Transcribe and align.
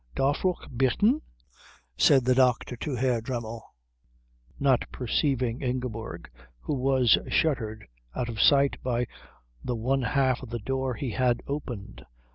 "Darf 0.15 0.43
ich 0.43 0.67
bitten?" 0.75 1.21
said 1.95 2.25
the 2.25 2.33
doctor 2.33 2.75
to 2.75 2.95
Herr 2.95 3.21
Dremmel, 3.21 3.61
not 4.59 4.91
perceiving 4.91 5.61
Ingeborg, 5.61 6.27
who 6.61 6.73
was 6.73 7.19
shuttered 7.27 7.85
out 8.15 8.27
of 8.27 8.39
sight 8.41 8.81
by 8.81 9.05
the 9.63 9.75
one 9.75 10.01
half 10.01 10.41
of 10.41 10.49
the 10.49 10.57
door 10.57 10.95
he 10.95 11.11
had 11.11 11.43
opened. 11.45 12.03